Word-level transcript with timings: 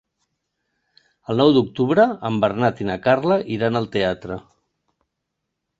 El 1.33 1.41
nou 1.43 1.51
d'octubre 1.57 2.07
en 2.31 2.41
Bernat 2.45 2.83
i 2.85 2.89
na 2.91 2.99
Carla 3.09 3.41
iran 3.59 3.83
al 3.83 3.91
teatre. 3.99 4.41